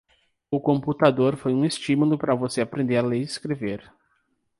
O 0.49 0.59
computador 0.59 1.35
foi 1.37 1.53
um 1.53 1.63
estímulo 1.63 2.17
para 2.17 2.33
você 2.33 2.59
aprender 2.61 2.97
a 2.97 3.03
ler 3.03 3.19
e 3.19 3.21
escrever. 3.21 3.87